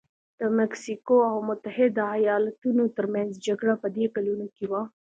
[0.39, 4.81] د مکسیکو او متحده ایالتونو ترمنځ جګړه په دې کلونو کې وه.